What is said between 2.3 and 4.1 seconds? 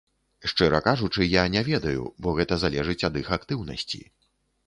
гэта залежыць ад іх актыўнасці.